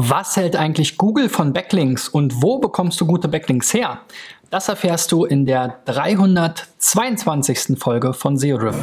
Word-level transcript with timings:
Was 0.00 0.36
hält 0.36 0.54
eigentlich 0.54 0.96
Google 0.96 1.28
von 1.28 1.52
Backlinks 1.52 2.08
und 2.08 2.40
wo 2.40 2.60
bekommst 2.60 3.00
du 3.00 3.06
gute 3.06 3.26
Backlinks 3.26 3.74
her? 3.74 3.98
Das 4.48 4.68
erfährst 4.68 5.10
du 5.10 5.24
in 5.24 5.44
der 5.44 5.80
322. 5.86 7.76
Folge 7.76 8.12
von 8.14 8.36
SEO 8.36 8.58
Driven. 8.58 8.78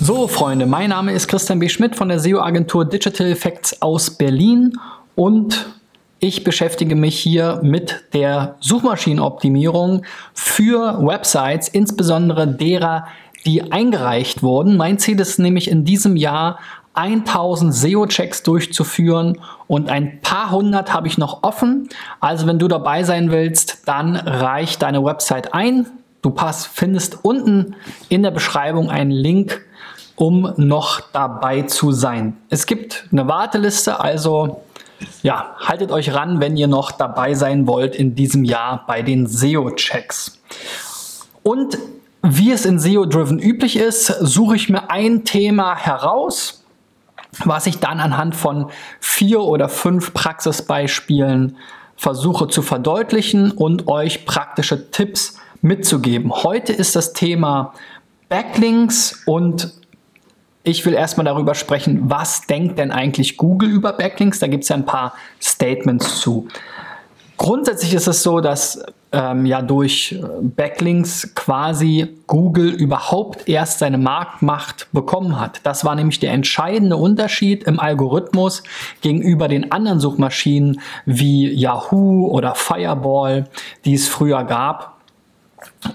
So, 0.00 0.28
Freunde, 0.28 0.66
mein 0.66 0.90
Name 0.90 1.10
ist 1.10 1.26
Christian 1.26 1.58
B. 1.58 1.68
Schmidt 1.68 1.96
von 1.96 2.10
der 2.10 2.20
SEO-Agentur 2.20 2.84
Digital 2.84 3.26
Effects 3.26 3.82
aus 3.82 4.08
Berlin 4.08 4.78
und 5.16 5.66
ich 6.22 6.44
beschäftige 6.44 6.94
mich 6.94 7.18
hier 7.18 7.58
mit 7.64 8.04
der 8.12 8.54
Suchmaschinenoptimierung 8.60 10.04
für 10.32 11.04
Websites, 11.04 11.66
insbesondere 11.66 12.46
derer, 12.46 13.08
die 13.44 13.72
eingereicht 13.72 14.40
wurden. 14.40 14.76
Mein 14.76 15.00
Ziel 15.00 15.18
ist 15.18 15.40
nämlich 15.40 15.68
in 15.68 15.84
diesem 15.84 16.14
Jahr 16.14 16.60
1000 16.94 17.74
SEO-Checks 17.74 18.44
durchzuführen 18.44 19.40
und 19.66 19.88
ein 19.88 20.20
paar 20.20 20.52
hundert 20.52 20.92
habe 20.92 21.08
ich 21.08 21.18
noch 21.18 21.42
offen. 21.42 21.88
Also 22.20 22.46
wenn 22.46 22.60
du 22.60 22.68
dabei 22.68 23.02
sein 23.02 23.32
willst, 23.32 23.88
dann 23.88 24.14
reich 24.14 24.78
deine 24.78 25.04
Website 25.04 25.52
ein. 25.54 25.86
Du 26.22 26.30
pass, 26.30 26.66
findest 26.66 27.24
unten 27.24 27.74
in 28.08 28.22
der 28.22 28.30
Beschreibung 28.30 28.90
einen 28.90 29.10
Link, 29.10 29.60
um 30.14 30.52
noch 30.56 31.00
dabei 31.12 31.62
zu 31.62 31.90
sein. 31.90 32.36
Es 32.48 32.66
gibt 32.66 33.08
eine 33.10 33.26
Warteliste, 33.26 33.98
also 33.98 34.60
ja, 35.22 35.54
haltet 35.58 35.90
euch 35.90 36.14
ran, 36.14 36.40
wenn 36.40 36.56
ihr 36.56 36.68
noch 36.68 36.92
dabei 36.92 37.34
sein 37.34 37.66
wollt 37.66 37.94
in 37.94 38.14
diesem 38.14 38.44
Jahr 38.44 38.84
bei 38.86 39.02
den 39.02 39.26
SEO-Checks. 39.26 40.38
Und 41.42 41.78
wie 42.22 42.52
es 42.52 42.64
in 42.64 42.78
SEO-Driven 42.78 43.38
üblich 43.38 43.76
ist, 43.76 44.06
suche 44.06 44.56
ich 44.56 44.68
mir 44.68 44.90
ein 44.90 45.24
Thema 45.24 45.76
heraus, 45.76 46.64
was 47.44 47.66
ich 47.66 47.78
dann 47.78 47.98
anhand 47.98 48.36
von 48.36 48.70
vier 49.00 49.40
oder 49.40 49.68
fünf 49.68 50.12
Praxisbeispielen 50.14 51.56
versuche 51.96 52.48
zu 52.48 52.62
verdeutlichen 52.62 53.50
und 53.50 53.88
euch 53.88 54.26
praktische 54.26 54.90
Tipps 54.90 55.38
mitzugeben. 55.62 56.32
Heute 56.32 56.72
ist 56.72 56.96
das 56.96 57.12
Thema 57.12 57.74
Backlinks 58.28 59.22
und 59.26 59.72
ich 60.64 60.84
will 60.86 60.94
erstmal 60.94 61.24
darüber 61.24 61.54
sprechen, 61.54 62.10
was 62.10 62.42
denkt 62.42 62.78
denn 62.78 62.90
eigentlich 62.90 63.36
Google 63.36 63.70
über 63.70 63.92
Backlinks? 63.92 64.38
Da 64.38 64.46
gibt 64.46 64.62
es 64.62 64.68
ja 64.68 64.76
ein 64.76 64.86
paar 64.86 65.14
Statements 65.40 66.20
zu. 66.20 66.48
Grundsätzlich 67.36 67.94
ist 67.94 68.06
es 68.06 68.22
so, 68.22 68.40
dass 68.40 68.84
ähm, 69.10 69.46
ja 69.46 69.62
durch 69.62 70.12
äh, 70.12 70.24
Backlinks 70.40 71.34
quasi 71.34 72.08
Google 72.26 72.70
überhaupt 72.70 73.48
erst 73.48 73.80
seine 73.80 73.98
Marktmacht 73.98 74.86
bekommen 74.92 75.40
hat. 75.40 75.60
Das 75.64 75.84
war 75.84 75.94
nämlich 75.94 76.20
der 76.20 76.32
entscheidende 76.32 76.96
Unterschied 76.96 77.64
im 77.64 77.80
Algorithmus 77.80 78.62
gegenüber 79.00 79.48
den 79.48 79.72
anderen 79.72 80.00
Suchmaschinen 80.00 80.80
wie 81.04 81.52
Yahoo 81.52 82.28
oder 82.28 82.54
Fireball, 82.54 83.48
die 83.84 83.94
es 83.94 84.08
früher 84.08 84.44
gab 84.44 84.91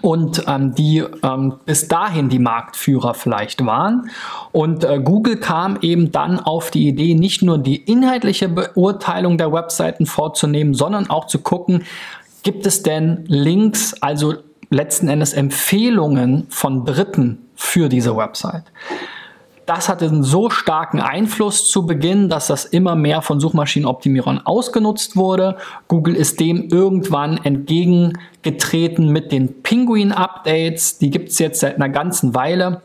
und 0.02 0.44
ähm, 0.48 0.76
die 0.76 1.04
ähm, 1.24 1.56
bis 1.66 1.88
dahin 1.88 2.30
die 2.30 2.40
Marktführer 2.40 3.14
vielleicht 3.14 3.66
waren. 3.66 4.10
Und 4.52 4.84
äh, 4.84 5.00
Google 5.00 5.38
kam 5.38 5.78
eben 5.82 6.12
dann 6.12 6.40
auf 6.40 6.72
die 6.72 6.88
Idee, 6.88 7.16
nicht 7.16 7.42
nur 7.42 7.58
die 7.58 7.78
inhaltliche 7.78 8.50
Beurteilung 8.50 9.38
der 9.38 9.52
Webseiten 9.52 10.06
vorzunehmen, 10.06 10.74
sondern 10.74 11.10
auch 11.10 11.26
zu 11.26 11.40
gucken, 11.40 11.84
gibt 12.44 12.66
es 12.66 12.84
denn 12.84 13.26
Links, 13.28 13.94
also 14.02 14.36
letzten 14.70 15.08
Endes 15.08 15.34
Empfehlungen 15.34 16.48
von 16.50 16.86
Dritten 16.86 17.40
für 17.56 17.90
diese 17.90 18.16
Website. 18.16 18.66
Das 19.68 19.90
hatte 19.90 20.06
einen 20.06 20.24
so 20.24 20.50
starken 20.50 21.02
Einfluss 21.02 21.70
zu 21.70 21.86
Beginn, 21.86 22.30
dass 22.30 22.48
das 22.48 22.64
immer 22.64 22.96
mehr 22.96 23.22
von 23.22 23.42
Suchmaschinenoptimierern 23.42 24.40
ausgenutzt 24.46 25.18
wurde. 25.18 25.58
Google 25.90 26.16
ist 26.16 26.40
dem 26.40 26.70
irgendwann 26.70 27.36
entgegengetreten 27.44 29.12
mit 29.12 29.34
den 29.34 29.62
Penguin-Updates. 29.64 31.00
Die 31.00 31.10
gibt 31.10 31.32
es 31.32 31.40
jetzt 31.40 31.60
seit 31.60 31.76
einer 31.76 31.90
ganzen 31.90 32.34
Weile. 32.34 32.82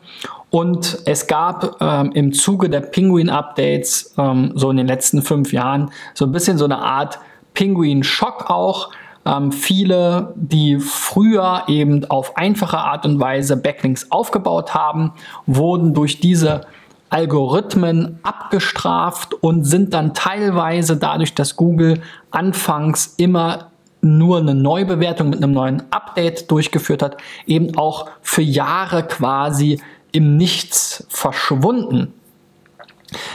Und 0.51 0.99
es 1.07 1.29
gab 1.29 1.81
ähm, 1.81 2.11
im 2.15 2.33
Zuge 2.33 2.69
der 2.69 2.81
Penguin-Updates, 2.81 4.15
ähm, 4.19 4.51
so 4.57 4.69
in 4.69 4.77
den 4.77 4.89
letzten 4.89 5.23
fünf 5.23 5.53
Jahren, 5.53 5.93
so 6.15 6.25
ein 6.25 6.33
bisschen 6.33 6.59
so 6.59 6.65
eine 6.65 6.79
Art 6.79 7.21
Penguin-Schock 7.55 8.51
auch 8.51 8.91
ähm, 9.25 9.53
viele, 9.53 10.35
die 10.37 10.79
früher 10.79 11.65
eben 11.69 12.05
auf 12.11 12.37
einfache 12.37 12.79
Art 12.79 13.07
und 13.07 13.21
Weise 13.21 13.57
Backlinks 13.57 14.11
aufgebaut 14.11 14.75
haben, 14.75 15.13
wurden 15.47 15.95
durch 15.95 16.21
diese 16.21 16.63
Algorithmen 17.13 18.19
abgestraft 18.23 19.35
und 19.35 19.65
sind 19.65 19.93
dann 19.93 20.15
teilweise 20.15 20.97
dadurch, 20.97 21.35
dass 21.35 21.57
Google 21.57 22.01
anfangs 22.31 23.13
immer 23.19 23.71
nur 24.01 24.39
eine 24.39 24.55
Neubewertung 24.55 25.29
mit 25.29 25.43
einem 25.43 25.53
neuen 25.53 25.83
Update 25.91 26.51
durchgeführt 26.51 27.03
hat, 27.03 27.19
eben 27.47 27.77
auch 27.77 28.09
für 28.23 28.41
Jahre 28.41 29.07
quasi 29.07 29.79
im 30.11 30.39
Nichts 30.39 31.07
verschwunden. 31.11 32.15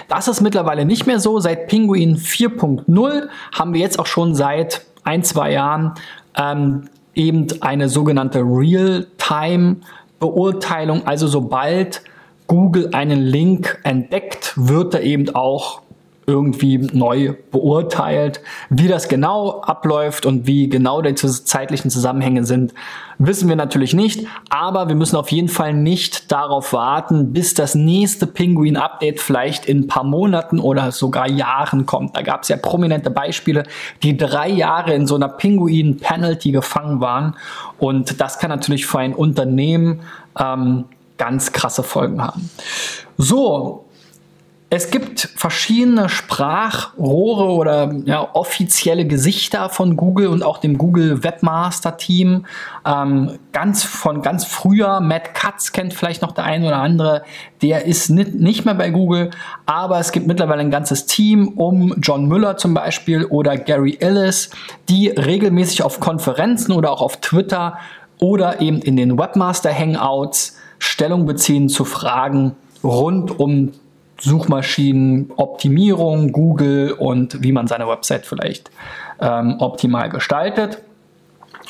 Das 0.08 0.28
ist 0.28 0.42
mittlerweile 0.42 0.84
nicht 0.84 1.06
mehr 1.06 1.20
so. 1.20 1.40
Seit 1.40 1.68
Penguin 1.68 2.18
4.0 2.18 3.28
haben 3.52 3.76
wir 3.76 3.82
jetzt 3.82 4.00
auch 4.00 4.08
schon 4.08 4.34
seit 4.34 4.88
ein, 5.04 5.24
zwei 5.24 5.52
Jahren 5.52 5.94
ähm, 6.36 6.90
eben 7.14 7.46
eine 7.62 7.90
sogenannte 7.90 8.40
Real-Time-Beurteilung. 8.40 11.06
Also 11.06 11.28
sobald 11.28 12.02
Google 12.48 12.90
einen 12.94 13.22
Link 13.22 13.80
entdeckt, 13.84 14.54
wird 14.56 14.94
er 14.94 15.02
eben 15.02 15.36
auch 15.36 15.82
irgendwie 16.30 16.78
neu 16.78 17.36
beurteilt. 17.52 18.42
Wie 18.70 18.90
das 18.90 19.08
genau 19.08 19.62
abläuft 19.62 20.26
und 20.26 20.46
wie 20.46 20.68
genau 20.68 21.02
die 21.02 21.16
zeitlichen 21.16 21.90
Zusammenhänge 21.90 22.44
sind, 22.44 22.74
wissen 23.18 23.48
wir 23.48 23.56
natürlich 23.56 23.94
nicht. 23.94 24.28
Aber 24.50 24.90
wir 24.90 24.96
müssen 24.96 25.16
auf 25.16 25.32
jeden 25.32 25.48
Fall 25.48 25.74
nicht 25.74 26.30
darauf 26.30 26.74
warten, 26.74 27.32
bis 27.32 27.54
das 27.54 27.76
nächste 27.76 28.28
Penguin-Update 28.28 29.22
vielleicht 29.22 29.68
in 29.68 29.84
ein 29.84 29.88
paar 29.88 30.04
Monaten 30.04 30.60
oder 30.60 30.92
sogar 30.92 31.30
Jahren 31.30 31.86
kommt. 31.86 32.18
Da 32.18 32.22
gab 32.24 32.44
es 32.44 32.50
ja 32.50 32.58
prominente 32.58 33.10
Beispiele, 33.10 33.64
die 34.04 34.18
drei 34.18 34.50
Jahre 34.50 34.94
in 34.94 35.08
so 35.08 35.16
einer 35.16 35.30
Penguin-Penalty 35.30 36.52
gefangen 36.52 37.00
waren. 37.00 37.38
Und 37.80 38.20
das 38.20 38.38
kann 38.38 38.50
natürlich 38.50 38.86
für 38.86 39.00
ein 39.00 39.14
Unternehmen 39.14 40.02
ähm, 40.38 40.84
ganz 41.18 41.52
krasse 41.52 41.84
Folgen 41.84 42.22
haben. 42.22 42.50
So, 43.18 43.88
es 44.70 44.92
gibt 44.92 45.30
verschiedene 45.38 46.10
Sprachrohre 46.10 47.46
oder 47.52 47.94
ja, 48.04 48.28
offizielle 48.34 49.08
Gesichter 49.08 49.70
von 49.70 49.96
Google 49.96 50.28
und 50.28 50.44
auch 50.44 50.58
dem 50.58 50.78
Google 50.78 51.24
Webmaster 51.24 51.96
Team. 51.96 52.46
Ähm, 52.86 53.40
ganz 53.54 53.86
von 53.86 54.22
ganz 54.22 54.44
früher, 54.44 55.00
Matt 55.00 55.34
Katz 55.34 55.72
kennt 55.72 55.94
vielleicht 55.94 56.22
noch 56.22 56.34
der 56.34 56.44
eine 56.44 56.68
oder 56.68 56.78
andere, 56.78 57.24
der 57.62 57.86
ist 57.86 58.10
nicht, 58.10 58.34
nicht 58.36 58.66
mehr 58.66 58.76
bei 58.76 58.90
Google, 58.90 59.30
aber 59.66 60.00
es 60.00 60.12
gibt 60.12 60.28
mittlerweile 60.28 60.60
ein 60.60 60.72
ganzes 60.72 61.06
Team 61.06 61.48
um 61.48 61.94
John 62.02 62.26
Müller 62.28 62.58
zum 62.58 62.74
Beispiel 62.74 63.24
oder 63.24 63.56
Gary 63.56 63.98
Ellis, 64.02 64.50
die 64.90 65.08
regelmäßig 65.08 65.82
auf 65.82 66.02
Konferenzen 66.02 66.74
oder 66.74 66.92
auch 66.92 67.02
auf 67.02 67.22
Twitter 67.22 67.78
oder 68.20 68.60
eben 68.60 68.82
in 68.82 68.98
den 68.98 69.18
Webmaster 69.18 69.74
Hangouts 69.74 70.58
Stellung 70.80 71.26
beziehen 71.26 71.70
zu 71.70 71.86
Fragen 71.86 72.56
rund 72.84 73.40
um 73.40 73.72
Suchmaschinenoptimierung, 74.20 76.32
Google 76.32 76.94
und 76.94 77.44
wie 77.44 77.52
man 77.52 77.68
seine 77.68 77.88
Website 77.88 78.26
vielleicht 78.26 78.72
ähm, 79.20 79.58
optimal 79.60 80.10
gestaltet. 80.10 80.82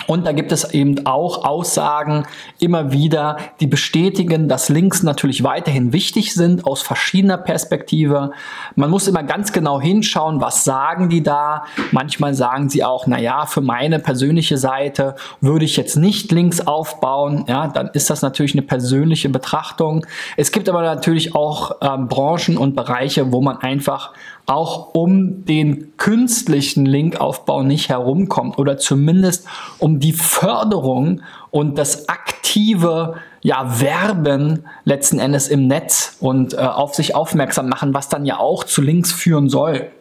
Und 0.06 0.26
da 0.26 0.32
gibt 0.32 0.52
es 0.52 0.74
eben 0.74 1.06
auch 1.06 1.44
Aussagen 1.44 2.26
immer 2.60 2.92
wieder, 2.92 3.38
die 3.60 3.68
bestätigen, 3.68 4.48
dass 4.48 4.70
Links 4.70 5.04
natürlich 5.04 5.44
weiterhin 5.44 5.94
wichtig 5.94 6.34
sind 6.34 6.66
aus 6.66 6.82
verschiedener 6.82 7.38
Perspektive. 7.38 8.32
Man 8.76 8.90
muss 8.90 9.08
immer 9.08 9.24
ganz 9.24 9.52
genau 9.52 9.82
hinschauen, 9.82 10.40
was 10.40 10.64
sagen 10.64 11.10
die 11.10 11.24
da. 11.24 11.64
Manchmal 11.92 12.34
sagen 12.34 12.70
sie 12.70 12.84
auch, 12.84 13.08
na 13.08 13.20
ja, 13.20 13.46
für 13.46 13.62
meine 13.62 14.00
persönliche 14.00 14.58
Seite 14.58 15.16
würde 15.42 15.66
ich 15.66 15.78
jetzt 15.78 15.96
nicht 15.96 16.32
Links 16.32 16.62
aufbauen. 16.62 17.46
Ja, 17.48 17.68
dann 17.68 17.88
ist 17.94 18.10
das 18.10 18.22
natürlich 18.22 18.54
eine 18.54 18.62
persönliche 18.62 19.30
Betrachtung. 19.30 20.06
Es 20.36 20.52
gibt 20.52 20.70
aber 20.70 20.82
natürlich 20.84 21.36
auch 21.36 21.78
ähm, 21.82 22.08
Branchen 22.08 22.58
und 22.58 22.76
Bereiche, 22.76 23.32
wo 23.32 23.42
man 23.42 23.58
einfach 23.58 24.14
auch 24.48 24.94
um 24.94 25.44
den 25.44 25.98
künstlichen 25.98 26.86
Linkaufbau 26.86 27.64
nicht 27.64 27.90
herumkommt 27.90 28.58
oder 28.58 28.78
zumindest 28.78 29.46
um 29.78 30.00
die 30.00 30.14
Förderung 30.14 31.22
und 31.52 31.78
das 31.78 32.08
aktive 32.08 33.16
ja, 33.42 33.80
Werben 33.82 34.66
letzten 34.86 35.20
Endes 35.20 35.50
im 35.50 35.68
Netz 35.68 36.16
und 36.22 36.54
äh, 36.54 36.58
auf 36.58 36.96
sich 36.96 37.14
aufmerksam 37.14 37.68
machen, 37.68 37.94
was 37.94 38.08
dann 38.08 38.26
ja 38.26 38.40
auch 38.40 38.64
zu 38.64 38.82
Links 38.82 39.12
führen 39.12 39.50
soll. 39.50 39.92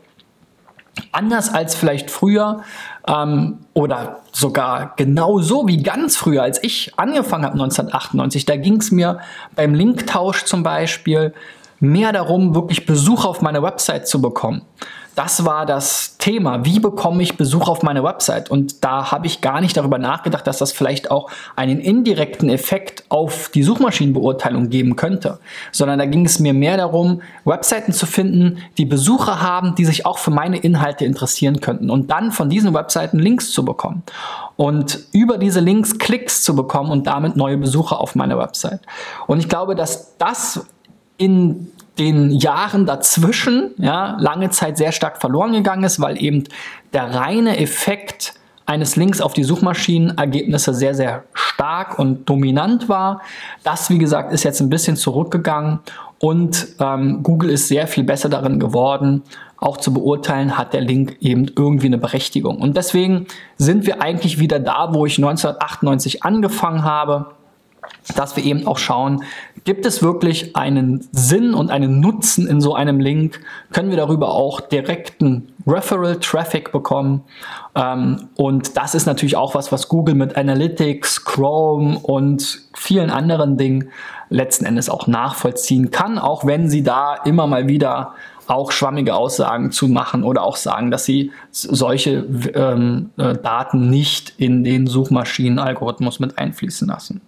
Anders 1.11 1.53
als 1.53 1.75
vielleicht 1.75 2.11
früher 2.11 2.63
ähm, 3.09 3.59
oder 3.75 4.21
sogar 4.33 4.95
genauso 4.97 5.67
wie 5.67 5.83
ganz 5.83 6.17
früher, 6.17 6.45
als 6.45 6.63
ich 6.63 6.93
angefangen 6.97 7.45
habe 7.45 7.55
1998, 7.55 8.47
da 8.47 8.57
ging 8.57 8.77
es 8.77 8.93
mir 8.93 9.19
beim 9.57 9.75
Linktausch 9.75 10.45
zum 10.45 10.63
Beispiel 10.63 11.35
mehr 11.81 12.13
darum, 12.13 12.55
wirklich 12.55 12.87
Besuch 12.87 13.25
auf 13.25 13.43
meine 13.43 13.63
Website 13.63 14.09
zu 14.09 14.21
bekommen. 14.21 14.63
Das 15.17 15.47
war 15.47 15.65
das 15.65 16.19
Thema. 16.19 16.67
Wie 16.67 16.79
bekomme 16.79 17.23
ich 17.23 17.39
Besuch 17.39 17.69
auf 17.69 17.83
meine 17.83 18.05
Website? 18.05 18.51
Und 18.51 18.85
da 18.85 19.11
habe 19.11 19.27
ich 19.27 19.41
gar 19.41 19.63
nicht 19.63 19.75
darüber 19.75 19.97
nachgedacht, 19.97 20.47
dass 20.47 20.59
das 20.59 20.73
vielleicht 20.73 21.11
auch 21.11 21.31
einen 21.57 21.81
indirekten 21.81 22.51
Effekt 22.51 23.05
auf 23.09 23.49
die 23.49 23.63
Suchmaschinenbeurteilung 23.63 24.69
geben 24.69 24.95
könnte. 24.95 25.39
Sondern 25.73 25.99
da 25.99 26.05
ging 26.05 26.27
es 26.27 26.39
mir 26.39 26.53
mehr 26.53 26.77
darum, 26.77 27.23
Webseiten 27.47 27.95
zu 27.95 28.05
finden, 28.05 28.59
die 28.77 28.85
Besucher 28.85 29.41
haben, 29.41 29.75
die 29.75 29.87
sich 29.87 30.05
auch 30.05 30.19
für 30.19 30.31
meine 30.31 30.59
Inhalte 30.59 31.07
interessieren 31.07 31.63
könnten. 31.63 31.89
Und 31.89 32.11
dann 32.11 32.31
von 32.31 32.51
diesen 32.51 32.75
Webseiten 32.75 33.19
Links 33.19 33.53
zu 33.53 33.65
bekommen. 33.65 34.03
Und 34.57 34.99
über 35.13 35.39
diese 35.39 35.61
Links 35.61 35.97
Klicks 35.97 36.43
zu 36.43 36.55
bekommen 36.55 36.91
und 36.91 37.07
damit 37.07 37.37
neue 37.37 37.57
Besucher 37.57 38.01
auf 38.01 38.17
meine 38.17 38.37
Website. 38.37 38.81
Und 39.27 39.39
ich 39.39 39.49
glaube, 39.49 39.75
dass 39.75 40.19
das 40.19 40.67
in 41.17 41.73
den 41.99 42.31
Jahren 42.31 42.87
dazwischen 42.87 43.71
ja, 43.79 44.17
lange 44.21 44.51
Zeit 44.51 44.77
sehr 44.77 44.93
stark 44.93 45.19
verloren 45.19 45.53
gegangen 45.53 45.85
ist, 45.85 46.01
weil 46.01 46.23
eben 46.23 46.45
der 46.93 47.15
reine 47.15 47.59
Effekt 47.59 48.35
eines 48.67 48.97
Links 48.97 49.21
auf 49.21 49.33
die 49.33 49.45
Suchmaschinenergebnisse 49.45 50.75
sehr, 50.75 50.95
sehr 50.95 51.25
stark 51.33 51.99
und 51.99 52.29
dominant 52.29 52.89
war. 52.89 53.23
Das, 53.63 53.89
wie 53.91 53.99
gesagt, 53.99 54.33
ist 54.33 54.43
jetzt 54.43 54.61
ein 54.61 54.69
bisschen 54.69 54.97
zurückgegangen 54.97 55.79
und 56.19 56.69
ähm, 56.81 57.23
Google 57.23 57.51
ist 57.51 57.69
sehr 57.69 57.87
viel 57.87 58.05
besser 58.05 58.29
darin 58.29 58.59
geworden, 58.59 59.23
auch 59.59 59.77
zu 59.77 59.95
beurteilen, 59.95 60.59
hat 60.59 60.75
der 60.75 60.81
Link 60.81 61.17
eben 61.21 61.47
irgendwie 61.57 61.87
eine 61.87 61.99
Berechtigung. 61.99 62.59
Und 62.59 62.77
deswegen 62.77 63.27
sind 63.57 63.87
wir 63.87 64.03
eigentlich 64.03 64.39
wieder 64.39 64.59
da, 64.59 64.93
wo 64.93 65.07
ich 65.07 65.17
1998 65.19 66.25
angefangen 66.25 66.85
habe 66.85 67.27
dass 68.15 68.37
wir 68.37 68.45
eben 68.45 68.67
auch 68.67 68.79
schauen, 68.79 69.25
gibt 69.65 69.85
es 69.85 70.03
wirklich 70.03 70.55
einen 70.57 71.07
Sinn 71.13 71.55
und 71.55 71.71
einen 71.71 72.01
Nutzen 72.01 72.47
in 72.47 72.61
so 72.61 72.75
einem 72.75 73.01
Link? 73.01 73.41
Können 73.73 73.91
wir 73.91 73.97
darüber 73.97 74.31
auch 74.31 74.61
direkten 74.61 75.53
Referral 75.67 76.17
Traffic 76.21 76.73
bekommen? 76.73 77.23
Ähm, 77.75 78.29
und 78.37 78.77
das 78.77 78.95
ist 78.95 79.07
natürlich 79.07 79.37
auch 79.37 79.55
was, 79.55 79.73
was 79.73 79.89
Google 79.89 80.15
mit 80.15 80.37
Analytics, 80.37 81.25
Chrome 81.25 81.99
und 81.99 82.61
vielen 82.75 83.11
anderen 83.11 83.57
Dingen 83.57 83.91
letzten 84.29 84.65
Endes 84.65 84.89
auch 84.89 85.07
nachvollziehen 85.07 85.91
kann, 85.91 86.19
auch 86.19 86.47
wenn 86.47 86.69
sie 86.69 86.83
da 86.83 87.15
immer 87.25 87.47
mal 87.47 87.69
wieder 87.69 88.15
auch 88.49 88.71
schwammige 88.71 89.15
Aussagen 89.15 89.73
zu 89.73 89.89
machen 89.89 90.23
oder 90.23 90.43
auch 90.43 90.57
sagen, 90.57 90.91
dass 90.91 91.05
sie 91.05 91.33
solche 91.51 92.27
ähm, 92.55 93.11
äh, 93.17 93.35
Daten 93.35 93.91
nicht 93.91 94.35
in 94.39 94.63
den 94.63 94.87
Suchmaschinenalgorithmus 94.87 96.21
mit 96.21 96.39
einfließen 96.39 96.87
lassen. 96.87 97.23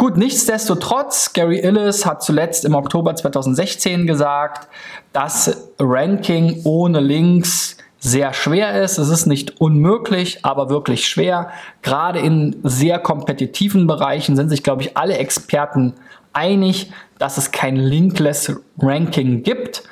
Gut, 0.00 0.16
nichtsdestotrotz, 0.16 1.34
Gary 1.34 1.58
Illis 1.58 2.06
hat 2.06 2.22
zuletzt 2.22 2.64
im 2.64 2.74
Oktober 2.74 3.14
2016 3.14 4.06
gesagt, 4.06 4.66
dass 5.12 5.74
Ranking 5.78 6.62
ohne 6.64 7.00
Links 7.00 7.76
sehr 7.98 8.32
schwer 8.32 8.82
ist. 8.82 8.96
Es 8.96 9.10
ist 9.10 9.26
nicht 9.26 9.60
unmöglich, 9.60 10.42
aber 10.42 10.70
wirklich 10.70 11.06
schwer. 11.06 11.50
Gerade 11.82 12.18
in 12.18 12.56
sehr 12.62 12.98
kompetitiven 12.98 13.86
Bereichen 13.86 14.36
sind 14.36 14.48
sich, 14.48 14.62
glaube 14.62 14.80
ich, 14.80 14.96
alle 14.96 15.18
Experten 15.18 15.92
einig, 16.32 16.90
dass 17.18 17.36
es 17.36 17.50
kein 17.50 17.76
Linkless 17.76 18.58
Ranking 18.78 19.42
gibt. 19.42 19.82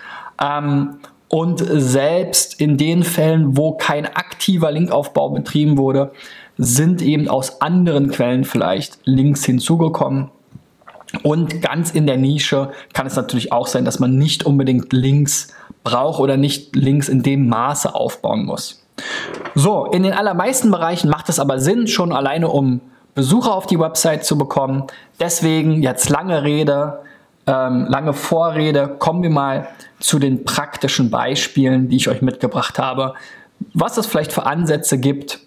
Ähm, 0.43 1.01
und 1.29 1.63
selbst 1.63 2.59
in 2.59 2.79
den 2.79 3.03
Fällen, 3.03 3.59
wo 3.59 3.77
kein 3.77 4.07
aktiver 4.07 4.71
Linkaufbau 4.71 5.29
betrieben 5.29 5.77
wurde, 5.77 6.13
sind 6.59 7.01
eben 7.03 7.29
aus 7.29 7.61
anderen 7.61 8.11
Quellen 8.11 8.45
vielleicht 8.45 8.99
Links 9.05 9.45
hinzugekommen. 9.45 10.31
Und 11.23 11.63
ganz 11.63 11.93
in 11.93 12.07
der 12.07 12.19
Nische 12.19 12.71
kann 12.93 13.07
es 13.07 13.17
natürlich 13.17 13.53
auch 13.53 13.67
sein, 13.67 13.85
dass 13.85 13.99
man 13.99 14.17
nicht 14.17 14.45
unbedingt 14.45 14.93
Links 14.93 15.49
braucht 15.85 16.21
oder 16.21 16.37
nicht 16.37 16.77
Links 16.77 17.09
in 17.09 17.23
dem 17.23 17.49
Maße 17.49 17.95
aufbauen 17.95 18.45
muss. 18.45 18.85
So, 19.55 19.87
in 19.87 20.03
den 20.03 20.13
allermeisten 20.13 20.71
Bereichen 20.71 21.09
macht 21.09 21.29
es 21.29 21.39
aber 21.39 21.61
Sinn, 21.61 21.87
schon 21.87 22.13
alleine 22.13 22.49
um 22.49 22.81
Besucher 23.15 23.55
auf 23.55 23.67
die 23.67 23.79
Website 23.79 24.25
zu 24.25 24.37
bekommen. 24.37 24.85
Deswegen 25.19 25.83
jetzt 25.83 26.09
lange 26.09 26.43
Rede, 26.43 27.01
ähm, 27.47 27.87
lange 27.89 28.13
Vorrede, 28.13 28.89
kommen 28.99 29.23
wir 29.23 29.31
mal 29.31 29.69
zu 30.01 30.19
den 30.19 30.45
praktischen 30.45 31.11
Beispielen, 31.11 31.89
die 31.89 31.97
ich 31.97 32.09
euch 32.09 32.23
mitgebracht 32.23 32.79
habe, 32.79 33.15
was 33.73 33.97
es 33.97 34.07
vielleicht 34.07 34.33
für 34.33 34.47
Ansätze 34.47 34.99
gibt, 34.99 35.41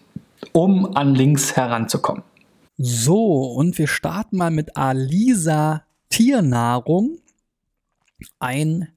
um 0.54 0.96
an 0.96 1.16
Links 1.16 1.56
heranzukommen. 1.56 2.24
So, 2.78 3.44
und 3.44 3.78
wir 3.78 3.88
starten 3.88 4.38
mal 4.38 4.52
mit 4.52 4.76
Alisa 4.76 5.84
Tiernahrung, 6.10 7.20
ein 8.40 8.90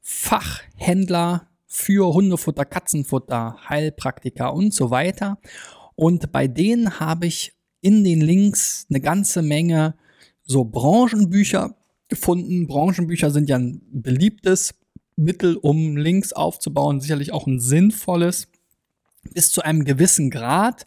Fachhändler 0.00 1.48
für 1.66 2.12
Hundefutter, 2.14 2.64
Katzenfutter, 2.64 3.56
Heilpraktiker 3.68 4.52
und 4.52 4.72
so 4.74 4.90
weiter. 4.90 5.38
Und 5.94 6.32
bei 6.32 6.48
denen 6.48 6.98
habe 6.98 7.26
ich 7.26 7.52
in 7.80 8.04
den 8.04 8.20
Links 8.20 8.86
eine 8.90 9.00
ganze 9.00 9.42
Menge 9.42 9.94
so 10.44 10.64
Branchenbücher 10.64 11.76
gefunden. 12.08 12.66
Branchenbücher 12.66 13.30
sind 13.30 13.48
ja 13.48 13.56
ein 13.56 13.82
beliebtes 13.92 14.74
Mittel, 15.16 15.56
um 15.56 15.96
Links 15.96 16.32
aufzubauen, 16.32 17.00
sicherlich 17.00 17.32
auch 17.32 17.46
ein 17.46 17.60
sinnvolles 17.60 18.48
bis 19.34 19.50
zu 19.50 19.62
einem 19.62 19.84
gewissen 19.84 20.30
Grad. 20.30 20.86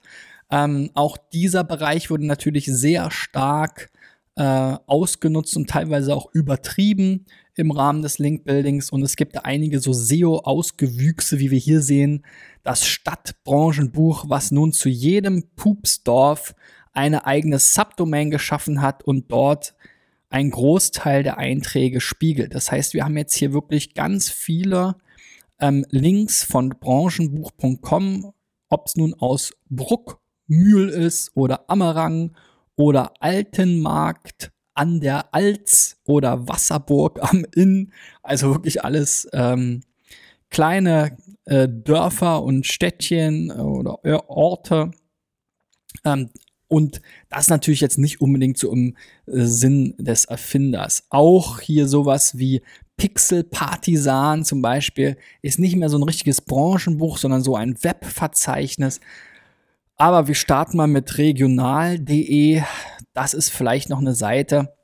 Ähm, 0.50 0.92
auch 0.94 1.18
dieser 1.18 1.64
Bereich 1.64 2.10
wurde 2.10 2.26
natürlich 2.26 2.66
sehr 2.66 3.10
stark 3.12 3.90
äh, 4.36 4.44
ausgenutzt 4.86 5.56
und 5.58 5.70
teilweise 5.70 6.16
auch 6.16 6.34
übertrieben 6.34 7.26
im 7.56 7.72
Rahmen 7.72 8.02
des 8.02 8.18
Link-Buildings. 8.18 8.90
Und 8.90 9.04
es 9.04 9.16
gibt 9.16 9.44
einige 9.46 9.80
so 9.80 9.94
SEO-Ausgewüchse, 9.94 11.40
wie 11.40 11.52
wir 11.52 11.60
hier 11.60 11.82
sehen. 11.82 12.26
Das 12.64 12.86
Stadtbranchenbuch, 12.86 14.26
was 14.28 14.52
nun 14.52 14.72
zu 14.72 14.90
jedem 14.90 15.44
Pupsdorf 15.56 16.56
eine 16.94 17.26
eigene 17.26 17.60
Subdomain 17.60 18.32
geschaffen 18.32 18.82
hat 18.82 19.04
und 19.04 19.32
dort 19.32 19.76
ein 20.30 20.50
Großteil 20.50 21.24
der 21.24 21.38
Einträge 21.38 22.00
spiegelt. 22.00 22.56
Das 22.56 22.72
heißt, 22.72 22.94
wir 22.94 23.04
haben 23.04 23.18
jetzt 23.18 23.36
hier 23.36 23.54
wirklich 23.54 23.94
ganz 23.94 24.30
viele 24.30 24.96
ähm, 25.62 25.86
Links 25.90 26.44
von 26.44 26.70
branchenbuch.com, 26.70 28.34
ob 28.70 28.88
es 28.88 28.96
nun 28.96 29.14
aus 29.14 29.54
Bruckmühl 29.70 30.90
ist 30.90 31.32
oder 31.36 31.70
Ammerang 31.70 32.36
oder 32.76 33.14
Altenmarkt 33.20 34.52
an 34.74 35.00
der 35.00 35.34
Alz 35.34 35.98
oder 36.06 36.48
Wasserburg 36.48 37.20
am 37.22 37.46
Inn. 37.56 37.94
Also 38.24 38.52
wirklich 38.52 38.84
alles 38.84 39.28
ähm, 39.34 39.82
kleine 40.50 41.18
äh, 41.46 41.68
Dörfer 41.70 42.44
und 42.44 42.66
Städtchen 42.66 43.50
äh, 43.50 43.54
oder 43.54 44.30
Orte. 44.30 44.92
Ähm, 46.04 46.30
und 46.68 47.02
das 47.30 47.50
natürlich 47.50 47.82
jetzt 47.82 47.98
nicht 47.98 48.22
unbedingt 48.22 48.58
so 48.58 48.72
im 48.72 48.96
äh, 49.26 49.42
Sinn 49.44 49.94
des 49.98 50.26
Erfinders. 50.26 51.06
Auch 51.10 51.60
hier 51.60 51.88
sowas 51.88 52.38
wie 52.38 52.62
Pixel 53.02 53.44
Partisan 53.44 54.46
zum 54.46 54.62
Beispiel 54.62 55.18
ist 55.42 55.58
nicht 55.58 55.76
mehr 55.76 55.90
so 55.90 55.98
ein 55.98 56.04
richtiges 56.04 56.40
Branchenbuch, 56.40 57.18
sondern 57.18 57.42
so 57.42 57.56
ein 57.56 57.84
Webverzeichnis. 57.84 59.00
Aber 59.98 60.28
wir 60.28 60.36
starten 60.36 60.78
mal 60.78 60.86
mit 60.86 61.18
regional.de. 61.18 62.62
Das 63.14 63.34
ist 63.34 63.50
vielleicht 63.50 63.90
noch 63.90 63.98
eine 63.98 64.14
Seite, 64.14 64.76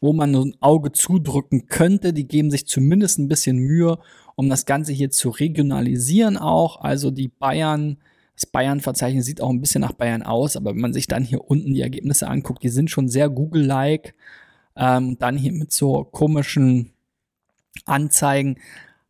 wo 0.00 0.14
man 0.14 0.34
ein 0.34 0.56
Auge 0.60 0.92
zudrücken 0.92 1.66
könnte. 1.66 2.14
Die 2.14 2.26
geben 2.26 2.50
sich 2.50 2.66
zumindest 2.66 3.18
ein 3.18 3.28
bisschen 3.28 3.58
Mühe, 3.58 3.98
um 4.34 4.48
das 4.48 4.64
Ganze 4.64 4.94
hier 4.94 5.10
zu 5.10 5.28
regionalisieren 5.28 6.38
auch. 6.38 6.80
Also 6.80 7.10
die 7.10 7.28
Bayern 7.28 7.98
das 8.34 8.46
Bayern-Verzeichnis 8.46 9.26
sieht 9.26 9.42
auch 9.42 9.50
ein 9.50 9.60
bisschen 9.60 9.82
nach 9.82 9.92
Bayern 9.92 10.22
aus, 10.22 10.56
aber 10.56 10.70
wenn 10.70 10.80
man 10.80 10.94
sich 10.94 11.06
dann 11.06 11.22
hier 11.22 11.44
unten 11.44 11.74
die 11.74 11.82
Ergebnisse 11.82 12.28
anguckt, 12.28 12.62
die 12.62 12.70
sind 12.70 12.90
schon 12.90 13.08
sehr 13.08 13.28
Google-like. 13.28 14.14
Ähm, 14.74 15.18
dann 15.18 15.36
hier 15.36 15.52
mit 15.52 15.70
so 15.70 16.04
komischen 16.04 16.94
Anzeigen. 17.86 18.58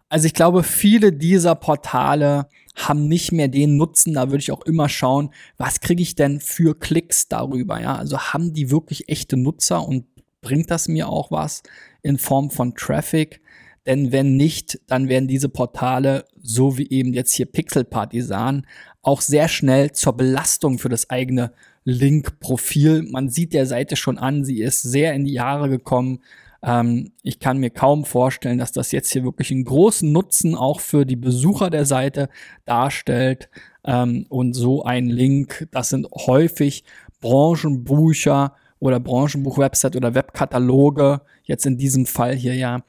Also 0.08 0.26
ich 0.26 0.34
glaube, 0.34 0.62
viele 0.62 1.12
dieser 1.12 1.54
Portale 1.54 2.48
haben 2.74 3.08
nicht 3.08 3.32
mehr 3.32 3.48
den 3.48 3.76
Nutzen. 3.76 4.14
Da 4.14 4.30
würde 4.30 4.38
ich 4.38 4.52
auch 4.52 4.62
immer 4.62 4.88
schauen, 4.88 5.30
was 5.56 5.80
kriege 5.80 6.02
ich 6.02 6.14
denn 6.14 6.40
für 6.40 6.78
Klicks 6.78 7.28
darüber. 7.28 7.80
Ja, 7.80 7.96
also 7.96 8.18
haben 8.18 8.52
die 8.52 8.70
wirklich 8.70 9.08
echte 9.08 9.36
Nutzer 9.36 9.86
und 9.86 10.06
bringt 10.40 10.70
das 10.70 10.88
mir 10.88 11.08
auch 11.08 11.30
was 11.30 11.62
in 12.02 12.18
Form 12.18 12.50
von 12.50 12.74
Traffic? 12.74 13.40
Denn 13.86 14.12
wenn 14.12 14.36
nicht, 14.36 14.80
dann 14.86 15.08
werden 15.08 15.28
diese 15.28 15.48
Portale, 15.48 16.26
so 16.42 16.76
wie 16.76 16.90
eben 16.90 17.14
jetzt 17.14 17.32
hier 17.32 17.46
Pixel 17.46 17.84
Partisan, 17.84 18.66
auch 19.02 19.22
sehr 19.22 19.48
schnell 19.48 19.92
zur 19.92 20.14
Belastung 20.14 20.78
für 20.78 20.90
das 20.90 21.08
eigene 21.08 21.52
Link-Profil. 21.84 23.04
Man 23.10 23.30
sieht 23.30 23.54
der 23.54 23.64
Seite 23.64 23.96
schon 23.96 24.18
an, 24.18 24.44
sie 24.44 24.60
ist 24.60 24.82
sehr 24.82 25.14
in 25.14 25.24
die 25.24 25.32
Jahre 25.32 25.70
gekommen. 25.70 26.20
Ähm, 26.62 27.12
ich 27.22 27.38
kann 27.38 27.58
mir 27.58 27.70
kaum 27.70 28.04
vorstellen, 28.04 28.58
dass 28.58 28.72
das 28.72 28.92
jetzt 28.92 29.12
hier 29.12 29.24
wirklich 29.24 29.50
einen 29.50 29.64
großen 29.64 30.10
Nutzen 30.10 30.54
auch 30.54 30.80
für 30.80 31.06
die 31.06 31.16
Besucher 31.16 31.70
der 31.70 31.86
Seite 31.86 32.28
darstellt. 32.64 33.48
Ähm, 33.84 34.26
und 34.28 34.54
so 34.54 34.82
ein 34.82 35.06
Link, 35.06 35.68
das 35.70 35.90
sind 35.90 36.06
häufig 36.12 36.84
Branchenbücher 37.20 38.54
oder 38.80 39.00
Branchenbuch-Website 39.00 39.96
oder 39.96 40.14
Webkataloge, 40.14 41.22
jetzt 41.44 41.66
in 41.66 41.78
diesem 41.78 42.06
Fall 42.06 42.34
hier 42.34 42.54
ja, 42.54 42.82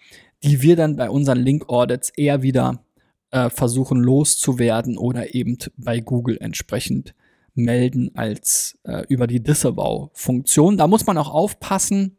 die 0.43 0.61
wir 0.61 0.75
dann 0.75 0.95
bei 0.95 1.09
unseren 1.09 1.39
Link-Audits 1.39 2.11
eher 2.11 2.41
wieder 2.41 2.83
äh, 3.31 3.49
versuchen 3.49 3.99
loszuwerden 3.99 4.97
oder 4.97 5.33
eben 5.33 5.57
bei 5.77 5.99
Google 5.99 6.37
entsprechend 6.39 7.13
melden 7.55 8.11
als 8.15 8.77
äh, 8.83 9.03
über 9.09 9.27
die 9.27 9.41
Disavow-Funktion. 9.43 10.77
Da 10.77 10.87
muss 10.87 11.05
man 11.05 11.17
auch 11.17 11.29
aufpassen. 11.29 12.17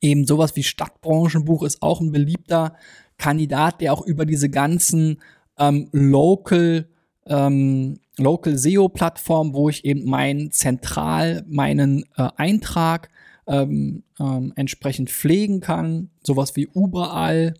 Eben 0.00 0.26
sowas 0.26 0.56
wie 0.56 0.62
Stadtbranchenbuch 0.62 1.62
ist 1.62 1.82
auch 1.82 2.00
ein 2.00 2.12
beliebter 2.12 2.74
Kandidat, 3.18 3.80
der 3.80 3.92
auch 3.92 4.06
über 4.06 4.26
diese 4.26 4.50
ganzen 4.50 5.20
ähm, 5.58 5.88
Local 5.92 6.88
ähm, 7.26 7.98
Local 8.18 8.56
SEO 8.56 8.88
Plattform, 8.88 9.52
wo 9.54 9.68
ich 9.68 9.84
eben 9.84 10.04
mein 10.08 10.50
zentral 10.50 11.44
meinen 11.48 12.04
äh, 12.16 12.28
Eintrag 12.36 13.10
ähm, 13.46 14.04
ähm, 14.18 14.52
entsprechend 14.56 15.10
pflegen 15.10 15.60
kann. 15.60 16.10
Sowas 16.22 16.56
wie 16.56 16.68
überall. 16.74 17.54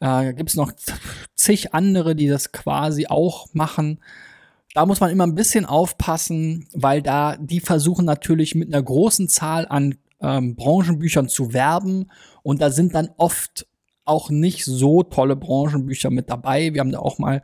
Äh, 0.00 0.34
Gibt 0.34 0.50
es 0.50 0.56
noch 0.56 0.72
zig 1.34 1.74
andere, 1.74 2.16
die 2.16 2.26
das 2.26 2.52
quasi 2.52 3.06
auch 3.06 3.52
machen. 3.54 4.00
Da 4.74 4.86
muss 4.86 5.00
man 5.00 5.10
immer 5.10 5.26
ein 5.26 5.34
bisschen 5.34 5.66
aufpassen, 5.66 6.66
weil 6.74 7.02
da 7.02 7.36
die 7.36 7.60
versuchen 7.60 8.04
natürlich 8.04 8.54
mit 8.54 8.68
einer 8.68 8.82
großen 8.82 9.28
Zahl 9.28 9.66
an 9.68 9.96
ähm, 10.22 10.54
Branchenbüchern 10.54 11.28
zu 11.28 11.52
werben 11.52 12.10
und 12.42 12.62
da 12.62 12.70
sind 12.70 12.94
dann 12.94 13.10
oft 13.16 13.66
auch 14.04 14.30
nicht 14.30 14.64
so 14.64 15.02
tolle 15.02 15.36
Branchenbücher 15.36 16.10
mit 16.10 16.28
dabei. 16.30 16.74
Wir 16.74 16.80
haben 16.80 16.92
da 16.92 16.98
auch 16.98 17.18
mal 17.18 17.42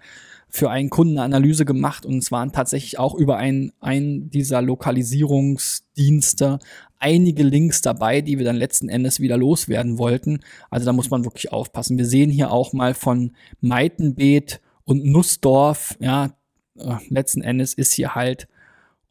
für 0.48 0.70
einen 0.70 0.90
Kunden 0.90 1.18
eine 1.18 1.36
Analyse 1.36 1.64
gemacht 1.64 2.06
und 2.06 2.18
es 2.18 2.32
waren 2.32 2.52
tatsächlich 2.52 2.98
auch 2.98 3.14
über 3.14 3.36
einen, 3.36 3.72
einen 3.80 4.30
dieser 4.30 4.62
Lokalisierungsdienste 4.62 6.58
einige 6.98 7.42
Links 7.42 7.82
dabei, 7.82 8.22
die 8.22 8.38
wir 8.38 8.44
dann 8.44 8.56
letzten 8.56 8.88
Endes 8.88 9.20
wieder 9.20 9.36
loswerden 9.36 9.98
wollten. 9.98 10.40
Also 10.70 10.86
da 10.86 10.92
muss 10.92 11.10
man 11.10 11.24
wirklich 11.24 11.52
aufpassen. 11.52 11.98
Wir 11.98 12.06
sehen 12.06 12.30
hier 12.30 12.50
auch 12.50 12.72
mal 12.72 12.94
von 12.94 13.32
Meitenbeet 13.60 14.60
und 14.84 15.04
Nussdorf, 15.04 15.96
ja, 16.00 16.30
äh, 16.76 16.94
letzten 17.08 17.42
Endes 17.42 17.74
ist 17.74 17.92
hier 17.92 18.14
halt 18.14 18.48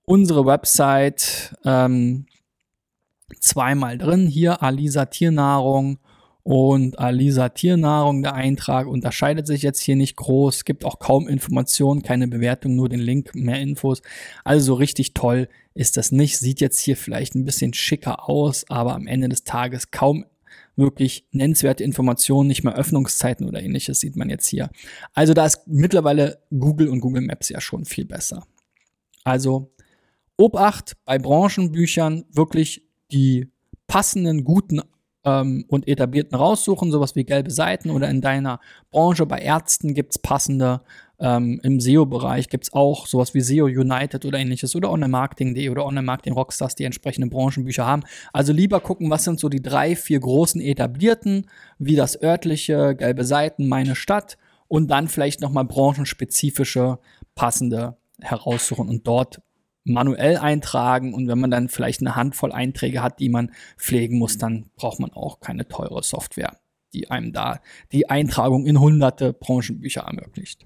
unsere 0.06 0.46
Website 0.46 1.56
ähm, 1.64 2.26
zweimal 3.40 3.98
drin. 3.98 4.28
Hier 4.28 4.64
Alisa 4.64 5.06
Tiernahrung 5.06 6.00
und 6.44 6.98
Alisa 6.98 7.50
Tiernahrung, 7.50 8.24
der 8.24 8.34
Eintrag 8.34 8.88
unterscheidet 8.88 9.48
sich 9.48 9.64
jetzt 9.64 9.82
hier 9.82 9.98
nicht 9.98 10.16
groß, 10.16 10.64
gibt 10.64 10.86
auch 10.86 11.00
kaum 11.00 11.28
Informationen, 11.28 12.04
keine 12.04 12.30
Bewertung, 12.30 12.76
nur 12.76 12.88
den 12.88 13.02
Link, 13.02 13.36
mehr 13.36 13.60
Infos. 13.60 14.02
Also 14.46 14.68
so 14.68 14.74
richtig 14.76 15.14
toll 15.14 15.50
ist 15.74 15.98
das 15.98 16.14
nicht. 16.14 16.40
Sieht 16.40 16.62
jetzt 16.62 16.80
hier 16.80 16.96
vielleicht 16.96 17.36
ein 17.36 17.44
bisschen 17.44 17.74
schicker 17.74 18.30
aus, 18.30 18.66
aber 18.70 18.96
am 18.96 19.08
Ende 19.08 19.28
des 19.28 19.44
Tages 19.44 19.92
kaum 19.92 20.26
wirklich 20.78 21.28
nennenswerte 21.32 21.84
Informationen, 21.84 22.48
nicht 22.48 22.64
mehr 22.64 22.76
Öffnungszeiten 22.76 23.46
oder 23.46 23.62
ähnliches 23.62 24.00
sieht 24.00 24.16
man 24.16 24.30
jetzt 24.30 24.48
hier. 24.48 24.70
Also 25.14 25.34
da 25.34 25.46
ist 25.46 25.64
mittlerweile 25.68 26.40
Google 26.58 26.88
und 26.88 27.02
Google 27.02 27.24
Maps 27.24 27.50
ja 27.50 27.60
schon 27.60 27.84
viel 27.84 28.06
besser. 28.06 28.46
Also 29.26 29.74
Obacht 30.38 30.96
bei 31.04 31.18
Branchenbüchern 31.18 32.24
wirklich 32.32 32.87
die 33.12 33.52
passenden, 33.88 34.44
guten 34.44 34.82
ähm, 35.28 35.66
und 35.68 35.88
etablierten 35.88 36.38
raussuchen, 36.38 36.92
sowas 36.92 37.16
wie 37.16 37.26
gelbe 37.26 37.52
Seiten 37.52 37.90
oder 37.90 38.10
in 38.10 38.22
deiner 38.22 38.60
Branche 38.92 39.26
bei 39.26 39.40
Ärzten 39.40 39.94
gibt 39.94 40.14
es 40.14 40.20
passende. 40.20 40.82
Ähm, 41.20 41.60
Im 41.64 41.80
SEO-Bereich 41.80 42.48
gibt 42.48 42.66
es 42.66 42.74
auch 42.74 43.08
sowas 43.08 43.34
wie 43.34 43.42
SEO 43.42 43.66
United 43.66 44.24
oder 44.24 44.38
ähnliches 44.38 44.76
oder 44.76 44.92
Online-Marketing.de 44.92 45.70
oder 45.70 45.86
Online-Marketing 45.86 46.34
Rockstars, 46.34 46.76
die 46.76 46.84
entsprechende 46.84 47.28
Branchenbücher 47.28 47.86
haben. 47.86 48.04
Also 48.34 48.54
lieber 48.54 48.80
gucken, 48.80 49.10
was 49.10 49.24
sind 49.24 49.40
so 49.40 49.50
die 49.50 49.62
drei, 49.62 49.96
vier 49.96 50.20
großen 50.20 50.62
etablierten, 50.62 51.48
wie 51.80 51.96
das 51.96 52.22
örtliche, 52.22 52.96
gelbe 52.96 53.26
Seiten, 53.26 53.68
meine 53.68 53.96
Stadt 53.96 54.38
und 54.68 54.92
dann 54.92 55.08
vielleicht 55.08 55.42
nochmal 55.42 55.66
branchenspezifische, 55.66 57.00
passende 57.36 57.98
heraussuchen 58.22 58.88
und 58.88 59.08
dort 59.08 59.42
manuell 59.88 60.38
eintragen 60.38 61.14
und 61.14 61.28
wenn 61.28 61.40
man 61.40 61.52
dann 61.52 61.70
vielleicht 61.70 62.02
eine 62.02 62.16
Handvoll 62.16 62.52
Einträge 62.52 63.02
hat, 63.02 63.20
die 63.20 63.30
man 63.30 63.52
pflegen 63.78 64.18
muss, 64.18 64.38
dann 64.38 64.70
braucht 64.76 65.00
man 65.00 65.12
auch 65.14 65.40
keine 65.40 65.68
teure 65.68 66.04
Software, 66.04 66.58
die 66.94 67.10
einem 67.10 67.34
da 67.34 67.60
die 67.92 68.10
Eintragung 68.10 68.66
in 68.66 68.80
hunderte 68.80 69.34
Branchenbücher 69.34 70.02
ermöglicht. 70.02 70.66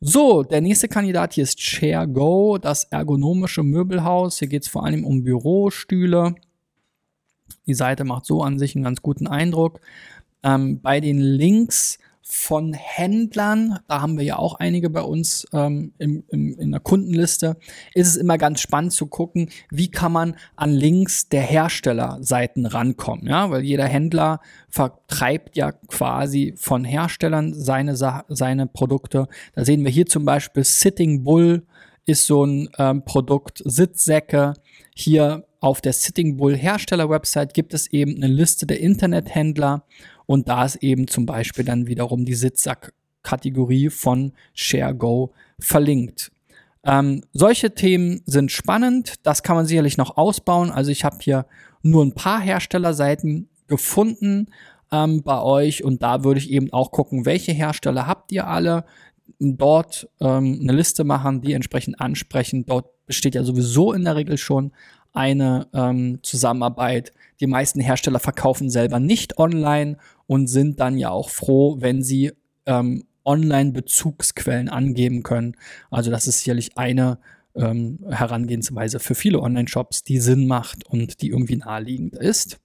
So, 0.00 0.42
der 0.42 0.60
nächste 0.60 0.88
Kandidat 0.88 1.34
hier 1.34 1.44
ist 1.44 1.60
ShareGo, 1.60 2.58
das 2.58 2.84
ergonomische 2.84 3.62
Möbelhaus. 3.62 4.38
Hier 4.38 4.48
geht 4.48 4.62
es 4.62 4.68
vor 4.68 4.84
allem 4.84 5.04
um 5.04 5.24
Bürostühle. 5.24 6.34
Die 7.66 7.74
Seite 7.74 8.04
macht 8.04 8.26
so 8.26 8.42
an 8.42 8.58
sich 8.58 8.74
einen 8.74 8.84
ganz 8.84 9.00
guten 9.00 9.26
Eindruck. 9.26 9.80
Ähm, 10.42 10.80
bei 10.82 11.00
den 11.00 11.18
Links 11.18 11.98
von 12.28 12.72
Händlern, 12.72 13.78
da 13.86 14.00
haben 14.00 14.18
wir 14.18 14.24
ja 14.24 14.36
auch 14.36 14.54
einige 14.54 14.90
bei 14.90 15.00
uns 15.00 15.46
ähm, 15.52 15.92
im, 15.98 16.24
im, 16.28 16.58
in 16.58 16.72
der 16.72 16.80
Kundenliste, 16.80 17.56
ist 17.94 18.08
es 18.08 18.16
immer 18.16 18.36
ganz 18.36 18.60
spannend 18.60 18.92
zu 18.92 19.06
gucken, 19.06 19.50
wie 19.70 19.92
kann 19.92 20.10
man 20.10 20.34
an 20.56 20.72
Links 20.72 21.28
der 21.28 21.42
Herstellerseiten 21.42 22.66
rankommen, 22.66 23.28
ja, 23.28 23.50
weil 23.50 23.62
jeder 23.62 23.86
Händler 23.86 24.40
vertreibt 24.68 25.56
ja 25.56 25.70
quasi 25.70 26.54
von 26.56 26.84
Herstellern 26.84 27.54
seine, 27.54 27.94
seine 27.96 28.66
Produkte. 28.66 29.28
Da 29.54 29.64
sehen 29.64 29.84
wir 29.84 29.92
hier 29.92 30.06
zum 30.06 30.24
Beispiel 30.24 30.64
Sitting 30.64 31.22
Bull 31.22 31.64
ist 32.06 32.26
so 32.26 32.44
ein 32.44 32.68
ähm, 32.78 33.04
Produkt, 33.04 33.62
Sitzsäcke. 33.64 34.54
Hier 34.94 35.44
auf 35.60 35.80
der 35.80 35.92
Sitting 35.92 36.36
Bull 36.36 36.56
Hersteller 36.56 37.10
Website 37.10 37.52
gibt 37.54 37.74
es 37.74 37.88
eben 37.88 38.16
eine 38.16 38.28
Liste 38.28 38.66
der 38.66 38.80
Internethändler 38.80 39.84
und 40.26 40.48
da 40.48 40.64
ist 40.64 40.76
eben 40.76 41.08
zum 41.08 41.26
Beispiel 41.26 41.64
dann 41.64 41.86
wiederum 41.86 42.24
die 42.24 42.34
Sitzsack-Kategorie 42.34 43.90
von 43.90 44.32
ShareGo 44.54 45.32
verlinkt. 45.58 46.30
Ähm, 46.84 47.22
solche 47.32 47.74
Themen 47.74 48.22
sind 48.26 48.52
spannend. 48.52 49.14
Das 49.24 49.42
kann 49.42 49.56
man 49.56 49.66
sicherlich 49.66 49.96
noch 49.96 50.16
ausbauen. 50.16 50.70
Also 50.70 50.90
ich 50.90 51.04
habe 51.04 51.18
hier 51.20 51.46
nur 51.82 52.04
ein 52.04 52.14
paar 52.14 52.40
Herstellerseiten 52.40 53.48
gefunden 53.66 54.48
ähm, 54.92 55.22
bei 55.22 55.40
euch 55.40 55.82
und 55.82 56.02
da 56.02 56.22
würde 56.22 56.38
ich 56.38 56.50
eben 56.50 56.72
auch 56.72 56.92
gucken, 56.92 57.26
welche 57.26 57.52
Hersteller 57.52 58.06
habt 58.06 58.30
ihr 58.30 58.46
alle. 58.46 58.84
Dort 59.40 60.08
ähm, 60.20 60.60
eine 60.62 60.72
Liste 60.72 61.02
machen, 61.02 61.40
die 61.40 61.52
entsprechend 61.52 62.00
ansprechen. 62.00 62.64
Dort 62.66 62.86
besteht 63.06 63.34
ja 63.34 63.42
sowieso 63.42 63.92
in 63.92 64.04
der 64.04 64.14
Regel 64.14 64.38
schon 64.38 64.72
eine 65.16 65.68
ähm, 65.72 66.20
Zusammenarbeit. 66.22 67.12
Die 67.40 67.46
meisten 67.46 67.80
Hersteller 67.80 68.20
verkaufen 68.20 68.70
selber 68.70 69.00
nicht 69.00 69.38
online 69.38 69.96
und 70.26 70.46
sind 70.46 70.80
dann 70.80 70.98
ja 70.98 71.10
auch 71.10 71.30
froh, 71.30 71.76
wenn 71.80 72.02
sie 72.02 72.32
ähm, 72.66 73.04
Online-Bezugsquellen 73.24 74.68
angeben 74.68 75.22
können. 75.22 75.56
Also 75.90 76.10
das 76.10 76.28
ist 76.28 76.40
sicherlich 76.40 76.76
eine 76.76 77.18
ähm, 77.54 77.98
Herangehensweise 78.08 79.00
für 79.00 79.14
viele 79.14 79.40
Online-Shops, 79.40 80.04
die 80.04 80.20
Sinn 80.20 80.46
macht 80.46 80.86
und 80.86 81.22
die 81.22 81.28
irgendwie 81.28 81.56
naheliegend 81.56 82.14
ist. 82.14 82.58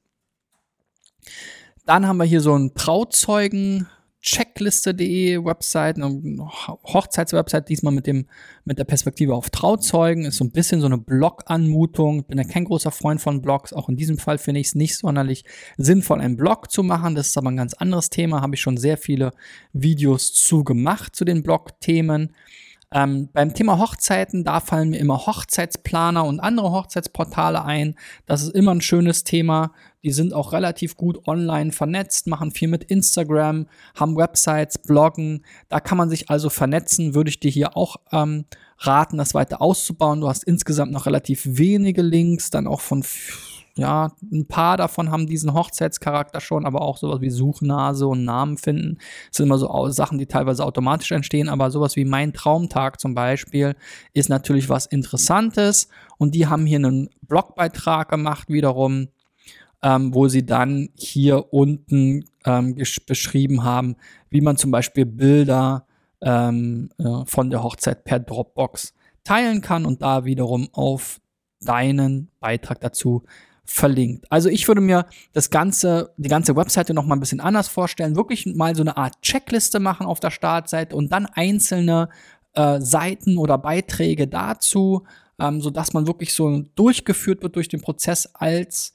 Dann 1.86 2.08
haben 2.08 2.18
wir 2.18 2.26
hier 2.26 2.42
so 2.42 2.54
einen 2.54 2.76
Trauzeugen 2.76 3.88
checkliste.de 4.22 5.44
Website, 5.44 5.98
eine 5.98 6.48
Hochzeitswebsite, 6.48 7.66
diesmal 7.68 7.94
mit 7.94 8.08
dem, 8.08 8.28
mit 8.66 8.78
der 8.78 8.84
Perspektive 8.84 9.36
auf 9.36 9.50
Trauzeugen, 9.50 10.26
ist 10.26 10.38
so 10.38 10.46
ein 10.46 10.52
bisschen 10.52 10.80
so 10.80 10.86
eine 10.86 10.98
Blog-Anmutung. 10.98 12.26
Bin 12.26 12.38
ja 12.38 12.44
kein 12.44 12.66
großer 12.66 12.92
Freund 12.92 13.20
von 13.20 13.42
Blogs. 13.42 13.74
Auch 13.74 13.90
in 13.90 13.98
diesem 13.98 14.18
Fall 14.18 14.38
finde 14.38 14.62
ich 14.62 14.68
es 14.68 14.76
nicht 14.76 14.98
sonderlich 14.98 15.44
sinnvoll, 15.78 16.22
einen 16.22 16.38
Blog 16.38 16.72
zu 16.72 16.84
machen. 16.84 17.16
Das 17.16 17.28
ist 17.28 17.38
aber 17.38 17.50
ein 17.50 17.58
ganz 17.58 17.74
anderes 17.74 18.10
Thema. 18.10 18.42
Habe 18.42 18.56
ich 18.56 18.62
schon 18.62 18.78
sehr 18.78 18.98
viele 18.98 19.34
Videos 19.74 20.34
zu 20.34 20.64
gemacht 20.64 21.16
zu 21.16 21.26
den 21.26 21.42
Blog-Themen. 21.42 22.34
Ähm, 22.94 23.30
beim 23.32 23.54
Thema 23.54 23.80
Hochzeiten, 23.80 24.44
da 24.44 24.60
fallen 24.60 24.90
mir 24.90 24.98
immer 24.98 25.26
Hochzeitsplaner 25.26 26.26
und 26.26 26.42
andere 26.42 26.72
Hochzeitsportale 26.72 27.64
ein. 27.64 27.96
Das 28.26 28.44
ist 28.44 28.54
immer 28.54 28.72
ein 28.76 28.82
schönes 28.82 29.24
Thema. 29.24 29.72
Die 30.04 30.12
sind 30.12 30.34
auch 30.34 30.52
relativ 30.52 30.98
gut 30.98 31.26
online 31.26 31.72
vernetzt, 31.72 32.28
machen 32.28 32.52
viel 32.52 32.68
mit 32.68 32.84
Instagram, 32.84 33.68
haben 33.96 34.18
Websites, 34.18 34.78
bloggen. 34.80 35.46
Da 35.70 35.80
kann 35.80 35.98
man 35.98 36.10
sich 36.10 36.30
also 36.30 36.50
vernetzen. 36.50 37.16
Würde 37.16 37.30
ich 37.30 37.40
dir 37.40 37.52
hier 37.52 37.78
auch 37.78 37.96
ähm, 38.12 38.46
raten, 38.80 39.18
das 39.18 39.34
weiter 39.34 39.62
auszubauen. 39.62 40.20
Du 40.20 40.28
hast 40.28 40.44
insgesamt 40.44 40.92
noch 40.92 41.06
relativ 41.06 41.44
wenige 41.46 42.02
Links, 42.02 42.50
dann 42.50 42.68
auch 42.68 42.82
von 42.82 43.04
ja, 43.76 44.12
ein 44.32 44.48
paar 44.48 44.78
davon 44.78 45.12
haben 45.12 45.28
diesen 45.28 45.54
Hochzeitscharakter 45.54 46.42
schon, 46.42 46.66
aber 46.66 46.82
auch 46.82 46.98
sowas 46.98 47.22
wie 47.22 47.30
Suchnase 47.30 48.06
und 48.06 48.26
Namen 48.26 48.58
finden. 48.58 48.98
Das 49.30 49.38
sind 49.38 49.48
immer 49.48 49.58
so 49.58 49.90
Sachen, 49.90 50.18
die 50.18 50.26
teilweise 50.26 50.66
automatisch 50.66 51.12
entstehen, 51.12 51.50
aber 51.50 51.72
sowas 51.72 51.96
wie 51.96 52.06
mein 52.06 52.34
Traumtag 52.34 53.00
zum 53.00 53.16
Beispiel 53.16 53.76
ist 54.14 54.30
natürlich 54.30 54.70
was 54.70 54.86
Interessantes 54.86 55.88
und 56.18 56.36
die 56.36 56.48
haben 56.48 56.66
hier 56.66 56.80
einen 56.80 57.10
Blogbeitrag 57.22 58.10
gemacht 58.10 58.50
wiederum 58.50 59.08
ähm, 59.84 60.14
wo 60.14 60.28
sie 60.28 60.46
dann 60.46 60.90
hier 60.96 61.54
unten 61.54 62.26
ähm, 62.46 62.76
beschrieben 63.08 63.64
haben, 63.64 63.96
wie 64.30 64.42
man 64.42 64.58
zum 64.58 64.72
Beispiel 64.72 65.06
Bilder 65.06 65.86
ähm, 66.22 66.90
äh, 66.98 67.26
von 67.26 67.50
der 67.50 67.64
Hochzeit 67.64 68.04
per 68.04 68.20
Dropbox 68.20 68.94
teilen 69.24 69.62
kann 69.62 69.86
und 69.86 70.02
da 70.02 70.26
wiederum 70.26 70.70
auf 70.72 71.20
deinen 71.62 72.30
Beitrag 72.40 72.82
dazu 72.82 73.24
verlinkt. 73.64 74.26
Also 74.30 74.50
ich 74.50 74.68
würde 74.68 74.82
mir 74.82 75.06
das 75.34 75.50
ganze, 75.50 76.14
die 76.18 76.30
ganze 76.30 76.56
Webseite 76.56 76.94
noch 76.94 77.06
mal 77.06 77.16
ein 77.16 77.20
bisschen 77.20 77.40
anders 77.40 77.68
vorstellen, 77.68 78.16
wirklich 78.16 78.46
mal 78.46 78.76
so 78.76 78.82
eine 78.82 78.98
Art 78.98 79.22
Checkliste 79.22 79.80
machen 79.80 80.06
auf 80.06 80.20
der 80.20 80.32
Startseite 80.32 80.96
und 80.96 81.12
dann 81.12 81.26
einzelne 81.26 82.10
äh, 82.54 82.82
Seiten 82.82 83.38
oder 83.38 83.58
Beiträge 83.58 84.28
dazu, 84.28 85.06
ähm, 85.40 85.62
so 85.62 85.70
dass 85.70 85.94
man 85.94 86.08
wirklich 86.08 86.34
so 86.34 86.64
durchgeführt 86.76 87.44
wird 87.44 87.56
durch 87.56 87.70
den 87.70 87.82
Prozess 87.82 88.28
als 88.34 88.94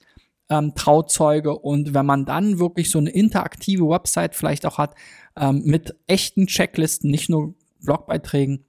ähm, 0.49 0.73
Trauzeuge 0.75 1.57
und 1.57 1.93
wenn 1.93 2.05
man 2.05 2.25
dann 2.25 2.59
wirklich 2.59 2.89
so 2.89 2.99
eine 2.99 3.09
interaktive 3.09 3.87
Website 3.89 4.35
vielleicht 4.35 4.65
auch 4.65 4.77
hat 4.77 4.95
ähm, 5.35 5.63
mit 5.65 5.95
echten 6.07 6.47
Checklisten, 6.47 7.09
nicht 7.09 7.29
nur 7.29 7.55
Blogbeiträgen, 7.81 8.65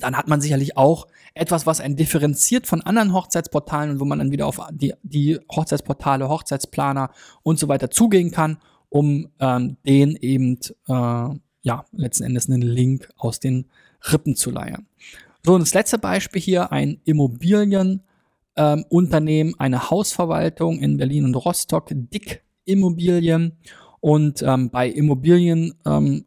dann 0.00 0.16
hat 0.16 0.28
man 0.28 0.40
sicherlich 0.40 0.76
auch 0.76 1.06
etwas, 1.34 1.66
was 1.66 1.80
einen 1.80 1.96
differenziert 1.96 2.66
von 2.66 2.80
anderen 2.82 3.12
Hochzeitsportalen 3.12 3.90
und 3.90 4.00
wo 4.00 4.04
man 4.04 4.18
dann 4.18 4.30
wieder 4.30 4.46
auf 4.46 4.60
die, 4.70 4.94
die 5.02 5.38
Hochzeitsportale, 5.50 6.28
Hochzeitsplaner 6.28 7.10
und 7.42 7.58
so 7.58 7.68
weiter 7.68 7.90
zugehen 7.90 8.30
kann, 8.30 8.58
um 8.88 9.28
ähm, 9.40 9.76
den 9.86 10.16
eben, 10.16 10.58
äh, 10.88 11.28
ja, 11.62 11.84
letzten 11.92 12.24
Endes 12.24 12.48
einen 12.48 12.62
Link 12.62 13.08
aus 13.16 13.40
den 13.40 13.66
Rippen 14.12 14.36
zu 14.36 14.50
leiern. 14.50 14.86
So, 15.44 15.54
und 15.54 15.60
das 15.60 15.74
letzte 15.74 15.98
Beispiel 15.98 16.40
hier, 16.40 16.72
ein 16.72 17.00
Immobilienunternehmen, 17.04 18.02
ähm, 18.56 19.54
eine 19.58 19.90
Hausverwaltung 19.90 20.78
in 20.78 20.96
Berlin 20.96 21.24
und 21.24 21.34
Rostock, 21.34 21.88
Dick 21.90 22.42
Immobilien. 22.64 23.58
Und 24.00 24.42
ähm, 24.42 24.70
bei 24.70 24.88
Immobilien 24.88 25.74
ähm, 25.86 26.26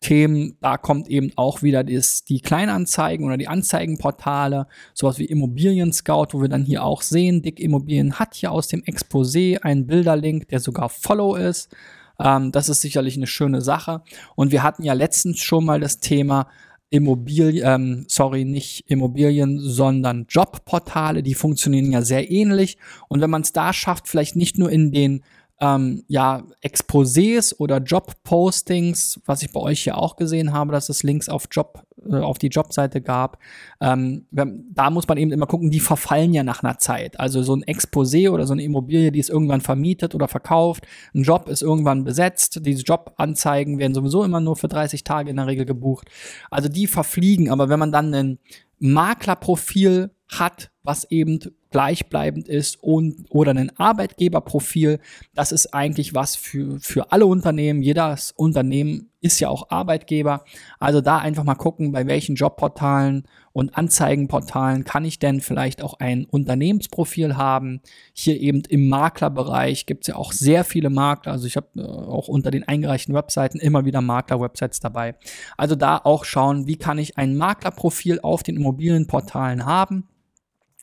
Themen, 0.00 0.56
da 0.60 0.76
kommt 0.76 1.08
eben 1.08 1.32
auch 1.36 1.62
wieder 1.62 1.82
das, 1.82 2.24
die 2.24 2.40
Kleinanzeigen 2.40 3.26
oder 3.26 3.36
die 3.36 3.48
Anzeigenportale, 3.48 4.66
sowas 4.94 5.18
wie 5.18 5.24
Immobilien 5.24 5.92
Scout, 5.92 6.28
wo 6.32 6.40
wir 6.40 6.48
dann 6.48 6.64
hier 6.64 6.84
auch 6.84 7.02
sehen, 7.02 7.42
Dick 7.42 7.58
Immobilien 7.58 8.18
hat 8.18 8.34
hier 8.34 8.52
aus 8.52 8.68
dem 8.68 8.82
Exposé 8.82 9.60
einen 9.62 9.86
Bilderlink, 9.86 10.48
der 10.48 10.60
sogar 10.60 10.88
Follow 10.88 11.34
ist. 11.34 11.74
Ähm, 12.20 12.52
das 12.52 12.68
ist 12.68 12.80
sicherlich 12.80 13.16
eine 13.16 13.26
schöne 13.26 13.60
Sache. 13.60 14.02
Und 14.36 14.52
wir 14.52 14.62
hatten 14.62 14.84
ja 14.84 14.92
letztens 14.92 15.40
schon 15.40 15.64
mal 15.64 15.80
das 15.80 15.98
Thema 15.98 16.48
Immobilien, 16.90 17.66
ähm, 17.66 18.04
sorry, 18.08 18.44
nicht 18.44 18.88
Immobilien, 18.88 19.58
sondern 19.60 20.26
Jobportale, 20.28 21.22
die 21.22 21.34
funktionieren 21.34 21.92
ja 21.92 22.02
sehr 22.02 22.30
ähnlich. 22.30 22.78
Und 23.08 23.20
wenn 23.20 23.30
man 23.30 23.42
es 23.42 23.52
da 23.52 23.72
schafft, 23.72 24.08
vielleicht 24.08 24.36
nicht 24.36 24.58
nur 24.58 24.70
in 24.70 24.90
den 24.92 25.22
ähm, 25.60 26.04
ja, 26.06 26.44
Exposés 26.62 27.54
oder 27.58 27.78
Jobpostings, 27.78 29.20
was 29.26 29.42
ich 29.42 29.52
bei 29.52 29.60
euch 29.60 29.82
hier 29.82 29.98
auch 29.98 30.14
gesehen 30.14 30.52
habe, 30.52 30.70
dass 30.70 30.88
es 30.88 31.02
Links 31.02 31.28
auf 31.28 31.48
Job, 31.50 31.84
äh, 32.08 32.16
auf 32.16 32.38
die 32.38 32.46
Jobseite 32.46 33.00
gab. 33.00 33.38
Ähm, 33.80 34.26
da 34.30 34.90
muss 34.90 35.08
man 35.08 35.18
eben 35.18 35.32
immer 35.32 35.46
gucken, 35.46 35.70
die 35.70 35.80
verfallen 35.80 36.32
ja 36.32 36.44
nach 36.44 36.62
einer 36.62 36.78
Zeit. 36.78 37.18
Also 37.18 37.42
so 37.42 37.56
ein 37.56 37.64
Exposé 37.64 38.30
oder 38.30 38.46
so 38.46 38.52
eine 38.52 38.62
Immobilie, 38.62 39.10
die 39.10 39.18
ist 39.18 39.30
irgendwann 39.30 39.60
vermietet 39.60 40.14
oder 40.14 40.28
verkauft, 40.28 40.86
ein 41.12 41.24
Job 41.24 41.48
ist 41.48 41.62
irgendwann 41.62 42.04
besetzt, 42.04 42.60
diese 42.64 42.82
Jobanzeigen 42.82 43.78
werden 43.78 43.94
sowieso 43.94 44.22
immer 44.22 44.40
nur 44.40 44.54
für 44.54 44.68
30 44.68 45.02
Tage 45.02 45.30
in 45.30 45.36
der 45.36 45.48
Regel 45.48 45.66
gebucht. 45.66 46.08
Also 46.50 46.68
die 46.68 46.86
verfliegen, 46.86 47.50
aber 47.50 47.68
wenn 47.68 47.80
man 47.80 47.90
dann 47.90 48.14
ein 48.14 48.38
Maklerprofil 48.78 50.10
hat, 50.28 50.70
was 50.82 51.10
eben 51.10 51.40
gleichbleibend 51.70 52.48
ist 52.48 52.82
und 52.82 53.26
oder 53.30 53.52
ein 53.52 53.76
Arbeitgeberprofil. 53.78 55.00
Das 55.34 55.52
ist 55.52 55.74
eigentlich 55.74 56.14
was 56.14 56.36
für, 56.36 56.78
für 56.80 57.12
alle 57.12 57.26
Unternehmen. 57.26 57.82
Jedes 57.82 58.32
Unternehmen 58.32 59.10
ist 59.20 59.40
ja 59.40 59.48
auch 59.48 59.70
Arbeitgeber. 59.70 60.44
Also 60.78 61.00
da 61.00 61.18
einfach 61.18 61.44
mal 61.44 61.56
gucken, 61.56 61.92
bei 61.92 62.06
welchen 62.06 62.36
Jobportalen 62.36 63.24
und 63.52 63.76
Anzeigenportalen 63.76 64.84
kann 64.84 65.04
ich 65.04 65.18
denn 65.18 65.40
vielleicht 65.40 65.82
auch 65.82 65.94
ein 65.94 66.24
Unternehmensprofil 66.24 67.36
haben. 67.36 67.80
Hier 68.12 68.40
eben 68.40 68.62
im 68.68 68.88
Maklerbereich 68.88 69.86
gibt 69.86 70.04
es 70.04 70.08
ja 70.08 70.16
auch 70.16 70.32
sehr 70.32 70.62
viele 70.62 70.90
Makler. 70.90 71.32
Also 71.32 71.46
ich 71.46 71.56
habe 71.56 71.66
äh, 71.76 71.82
auch 71.82 72.28
unter 72.28 72.52
den 72.52 72.66
eingereichten 72.66 73.14
Webseiten 73.14 73.58
immer 73.58 73.84
wieder 73.84 74.00
Makler-Websites 74.00 74.78
dabei. 74.80 75.16
Also 75.56 75.74
da 75.74 75.98
auch 75.98 76.24
schauen, 76.24 76.68
wie 76.68 76.76
kann 76.76 76.98
ich 76.98 77.18
ein 77.18 77.36
Maklerprofil 77.36 78.20
auf 78.20 78.44
den 78.44 78.56
Immobilienportalen 78.56 79.66
haben 79.66 80.08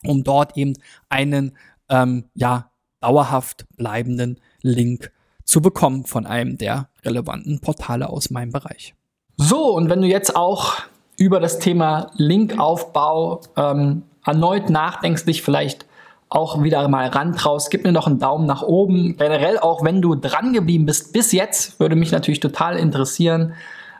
um 0.06 0.24
dort 0.24 0.56
eben 0.56 0.74
einen 1.08 1.56
ähm, 1.88 2.24
ja, 2.34 2.70
dauerhaft 3.00 3.66
bleibenden 3.76 4.40
Link 4.62 5.12
zu 5.44 5.60
bekommen 5.60 6.04
von 6.04 6.26
einem 6.26 6.58
der 6.58 6.88
relevanten 7.04 7.60
Portale 7.60 8.08
aus 8.08 8.30
meinem 8.30 8.50
Bereich. 8.50 8.94
So, 9.36 9.74
und 9.74 9.90
wenn 9.90 10.00
du 10.00 10.08
jetzt 10.08 10.34
auch 10.34 10.74
über 11.16 11.40
das 11.40 11.58
Thema 11.58 12.10
Linkaufbau 12.16 13.42
ähm, 13.56 14.02
erneut 14.24 14.70
nachdenkst, 14.70 15.24
dich 15.24 15.42
vielleicht 15.42 15.86
auch 16.28 16.62
wieder 16.62 16.86
mal 16.88 17.08
rantraust, 17.08 17.70
gib 17.70 17.84
mir 17.84 17.92
noch 17.92 18.06
einen 18.06 18.18
Daumen 18.18 18.46
nach 18.46 18.62
oben. 18.62 19.16
Generell 19.16 19.58
auch, 19.58 19.84
wenn 19.84 20.02
du 20.02 20.16
dran 20.16 20.52
geblieben 20.52 20.86
bist 20.86 21.12
bis 21.12 21.32
jetzt, 21.32 21.78
würde 21.78 21.94
mich 21.96 22.10
natürlich 22.10 22.40
total 22.40 22.76
interessieren, 22.76 23.54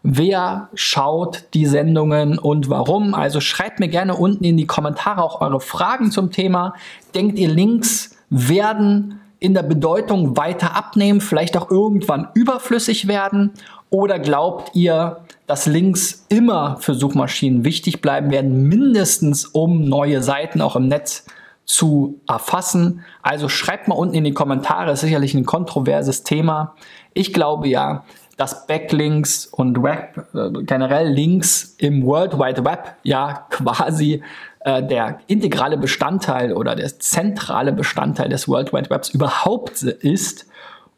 Wer 0.08 0.68
schaut 0.74 1.48
die 1.52 1.66
Sendungen 1.66 2.38
und 2.38 2.70
warum? 2.70 3.12
Also 3.12 3.40
schreibt 3.40 3.80
mir 3.80 3.88
gerne 3.88 4.14
unten 4.14 4.44
in 4.44 4.56
die 4.56 4.64
Kommentare 4.64 5.20
auch 5.20 5.40
eure 5.40 5.58
Fragen 5.58 6.12
zum 6.12 6.30
Thema. 6.30 6.74
Denkt 7.16 7.40
ihr, 7.40 7.48
Links 7.48 8.16
werden 8.30 9.20
in 9.40 9.52
der 9.52 9.64
Bedeutung 9.64 10.36
weiter 10.36 10.76
abnehmen, 10.76 11.20
vielleicht 11.20 11.56
auch 11.56 11.72
irgendwann 11.72 12.28
überflüssig 12.34 13.08
werden? 13.08 13.50
Oder 13.90 14.20
glaubt 14.20 14.76
ihr, 14.76 15.22
dass 15.48 15.66
Links 15.66 16.24
immer 16.28 16.76
für 16.78 16.94
Suchmaschinen 16.94 17.64
wichtig 17.64 18.00
bleiben 18.00 18.30
werden, 18.30 18.68
mindestens 18.68 19.44
um 19.44 19.88
neue 19.88 20.22
Seiten 20.22 20.60
auch 20.60 20.76
im 20.76 20.86
Netz 20.86 21.26
zu 21.64 22.20
erfassen? 22.28 23.00
Also 23.22 23.48
schreibt 23.48 23.88
mal 23.88 23.96
unten 23.96 24.14
in 24.14 24.22
die 24.22 24.34
Kommentare, 24.34 24.92
ist 24.92 25.00
sicherlich 25.00 25.34
ein 25.34 25.46
kontroverses 25.46 26.22
Thema. 26.22 26.76
Ich 27.12 27.32
glaube 27.32 27.66
ja, 27.66 28.04
dass 28.36 28.66
Backlinks 28.66 29.46
und 29.46 29.82
Web, 29.82 30.26
äh, 30.34 30.62
generell 30.64 31.08
Links 31.08 31.74
im 31.78 32.04
World 32.04 32.38
Wide 32.38 32.64
Web 32.64 32.96
ja 33.02 33.46
quasi 33.50 34.22
äh, 34.60 34.82
der 34.82 35.20
integrale 35.26 35.78
Bestandteil 35.78 36.52
oder 36.52 36.74
der 36.74 36.98
zentrale 36.98 37.72
Bestandteil 37.72 38.28
des 38.28 38.48
World 38.48 38.72
Wide 38.72 38.90
Webs 38.90 39.08
überhaupt 39.08 39.82
ist 39.82 40.46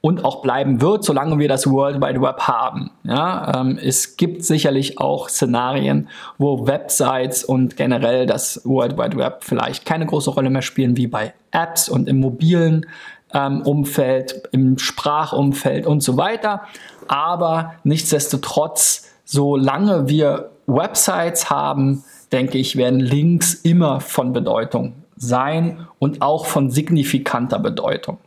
und 0.01 0.24
auch 0.24 0.42
bleiben 0.42 0.81
wird, 0.81 1.05
solange 1.05 1.38
wir 1.38 1.48
das 1.48 1.68
World 1.68 2.01
Wide 2.01 2.20
Web 2.20 2.40
haben. 2.40 2.90
Ja, 3.03 3.61
ähm, 3.61 3.79
es 3.83 4.16
gibt 4.16 4.44
sicherlich 4.44 4.98
auch 4.98 5.29
Szenarien, 5.29 6.09
wo 6.38 6.66
Websites 6.66 7.44
und 7.44 7.77
generell 7.77 8.27
das 8.27 8.62
World 8.64 8.96
Wide 8.96 9.16
Web 9.16 9.38
vielleicht 9.42 9.85
keine 9.85 10.07
große 10.07 10.31
Rolle 10.31 10.51
mehr 10.51 10.62
spielen, 10.62 10.96
wie 10.96 11.09
bei 11.09 11.35
Apps 11.51 11.88
und 11.88 12.09
im 12.09 12.20
mobilen 12.20 12.87
ähm, 13.35 13.62
Umfeld, 13.62 14.49
im 14.53 14.79
Sprachumfeld 14.79 15.87
und 15.87 16.03
so 16.03 16.17
weiter. 16.17 16.62
Aber 17.07 17.75
nichtsdestotrotz, 17.85 19.09
solange 19.25 20.09
wir 20.09 20.51
Websites 20.67 21.51
haben, 21.51 22.05
denke 22.33 22.59
ich, 22.59 22.77
werden 22.77 23.01
Links 23.01 23.55
immer 23.55 24.01
von 24.01 24.33
Bedeutung 24.33 24.95
sein 25.17 25.87
und 25.99 26.23
auch 26.23 26.47
von 26.47 26.71
signifikanter 26.71 27.59
Bedeutung. 27.59 28.19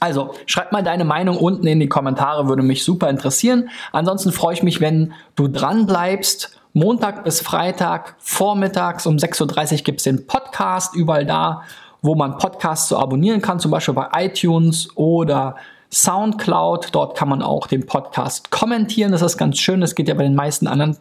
Also, 0.00 0.34
schreib 0.46 0.72
mal 0.72 0.82
deine 0.82 1.04
Meinung 1.04 1.36
unten 1.36 1.66
in 1.66 1.80
die 1.80 1.88
Kommentare, 1.88 2.48
würde 2.48 2.62
mich 2.62 2.84
super 2.84 3.10
interessieren. 3.10 3.68
Ansonsten 3.92 4.32
freue 4.32 4.54
ich 4.54 4.62
mich, 4.62 4.80
wenn 4.80 5.12
du 5.36 5.48
dran 5.48 5.86
bleibst. 5.86 6.58
Montag 6.74 7.24
bis 7.24 7.42
Freitag, 7.42 8.14
vormittags 8.18 9.04
um 9.04 9.16
6.30 9.16 9.72
Uhr 9.72 9.78
gibt 9.84 10.00
es 10.00 10.04
den 10.04 10.26
Podcast, 10.26 10.94
überall 10.94 11.26
da, 11.26 11.62
wo 12.02 12.14
man 12.14 12.36
Podcasts 12.36 12.88
so 12.88 12.98
abonnieren 12.98 13.40
kann, 13.40 13.60
zum 13.60 13.70
Beispiel 13.70 13.94
bei 13.94 14.08
iTunes 14.14 14.94
oder 14.96 15.56
Soundcloud. 15.90 16.88
Dort 16.92 17.16
kann 17.16 17.28
man 17.28 17.42
auch 17.42 17.66
den 17.68 17.86
Podcast 17.86 18.50
kommentieren. 18.50 19.12
Das 19.12 19.22
ist 19.22 19.38
ganz 19.38 19.58
schön. 19.58 19.80
Das 19.80 19.94
geht 19.94 20.08
ja 20.08 20.14
bei 20.14 20.24
den 20.24 20.34
meisten 20.34 20.66
anderen 20.66 20.96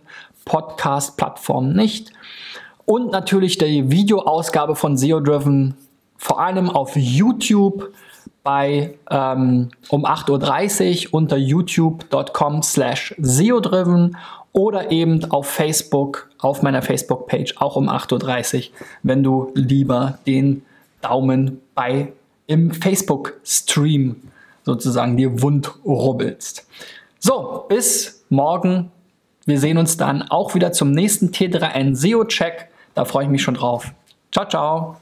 Podcast-Plattformen 0.46 1.76
nicht. 1.76 2.12
Und 2.86 3.12
natürlich 3.12 3.58
die 3.58 3.90
Videoausgabe 3.90 4.76
von 4.76 4.98
SEO 4.98 5.20
Driven, 5.20 5.76
vor 6.18 6.40
allem 6.40 6.70
auf 6.70 6.96
YouTube 6.96 7.92
bei 8.44 8.96
um 9.10 10.06
8.30 10.06 11.08
Uhr 11.08 11.14
unter 11.14 11.38
youtube.com 11.38 12.64
slash 12.64 13.16
SEO-Driven 13.20 14.18
oder 14.52 14.92
eben 14.92 15.32
auf 15.32 15.48
Facebook, 15.48 16.30
auf 16.40 16.62
meiner 16.62 16.82
Facebook-Page 16.82 17.56
auch 17.58 17.76
um 17.76 17.88
8.30 17.88 18.58
Uhr, 18.58 18.64
wenn 19.04 19.24
du 19.24 19.52
lieber 19.54 20.18
den 20.26 20.66
Daumen 21.02 21.62
bei 21.76 22.14
im 22.48 22.72
Facebook-Stream 22.72 24.16
sozusagen 24.64 25.18
dir 25.18 25.42
wund 25.42 25.74
rubbelst. 25.86 26.68
So, 27.20 27.66
bis 27.68 28.24
morgen. 28.30 28.92
Wir 29.46 29.60
sehen 29.60 29.78
uns 29.78 29.98
dann 29.98 30.22
auch 30.24 30.54
wieder 30.54 30.72
zum 30.72 30.92
nächsten 30.92 31.30
T3N 31.30 31.96
SEO-Check. 31.96 32.68
Da 32.94 33.06
freue 33.06 33.26
ich 33.26 33.30
mich 33.30 33.42
schon 33.42 33.56
drauf. 33.56 33.92
Ciao, 34.32 34.48
ciao. 34.48 34.98